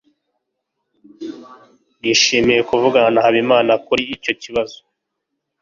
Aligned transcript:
nishimiye 1.99 2.61
kuvugana 2.69 3.09
na 3.13 3.21
habimana 3.25 3.71
kuri 3.85 4.03
icyo 4.15 4.33
kibazo 4.41 4.79